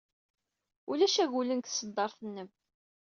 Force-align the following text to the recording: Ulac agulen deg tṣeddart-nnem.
Ulac 0.91 1.15
agulen 1.23 1.59
deg 1.59 1.67
tṣeddart-nnem. 1.67 2.49